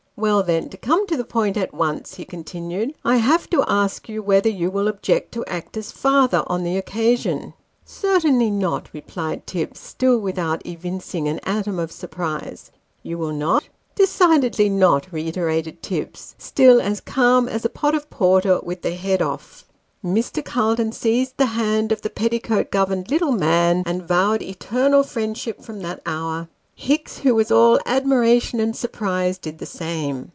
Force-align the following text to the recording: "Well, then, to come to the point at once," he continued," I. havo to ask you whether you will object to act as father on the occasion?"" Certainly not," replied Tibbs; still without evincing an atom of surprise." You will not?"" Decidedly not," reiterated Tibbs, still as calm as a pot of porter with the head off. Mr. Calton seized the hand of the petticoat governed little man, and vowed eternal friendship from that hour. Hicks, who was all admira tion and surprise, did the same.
"Well, 0.21 0.43
then, 0.43 0.69
to 0.69 0.77
come 0.77 1.07
to 1.07 1.17
the 1.17 1.23
point 1.23 1.57
at 1.57 1.73
once," 1.73 2.13
he 2.13 2.25
continued," 2.25 2.93
I. 3.03 3.19
havo 3.19 3.47
to 3.49 3.63
ask 3.67 4.07
you 4.07 4.21
whether 4.21 4.49
you 4.49 4.69
will 4.69 4.87
object 4.87 5.31
to 5.31 5.43
act 5.45 5.75
as 5.77 5.91
father 5.91 6.43
on 6.45 6.63
the 6.63 6.77
occasion?"" 6.77 7.55
Certainly 7.85 8.51
not," 8.51 8.87
replied 8.93 9.47
Tibbs; 9.47 9.79
still 9.79 10.19
without 10.19 10.63
evincing 10.63 11.27
an 11.27 11.39
atom 11.43 11.79
of 11.79 11.91
surprise." 11.91 12.69
You 13.01 13.17
will 13.17 13.33
not?"" 13.33 13.67
Decidedly 13.95 14.69
not," 14.69 15.11
reiterated 15.11 15.81
Tibbs, 15.81 16.35
still 16.37 16.79
as 16.79 17.01
calm 17.01 17.49
as 17.49 17.65
a 17.65 17.69
pot 17.69 17.95
of 17.95 18.07
porter 18.11 18.59
with 18.61 18.83
the 18.83 18.93
head 18.93 19.23
off. 19.23 19.65
Mr. 20.05 20.45
Calton 20.45 20.91
seized 20.91 21.37
the 21.37 21.47
hand 21.57 21.91
of 21.91 22.03
the 22.03 22.11
petticoat 22.11 22.69
governed 22.69 23.09
little 23.09 23.31
man, 23.31 23.81
and 23.87 24.07
vowed 24.07 24.43
eternal 24.43 25.01
friendship 25.01 25.63
from 25.63 25.79
that 25.81 25.99
hour. 26.05 26.47
Hicks, 26.73 27.19
who 27.19 27.35
was 27.35 27.51
all 27.51 27.77
admira 27.79 28.41
tion 28.41 28.59
and 28.59 28.75
surprise, 28.75 29.37
did 29.37 29.59
the 29.59 29.67
same. 29.67 30.29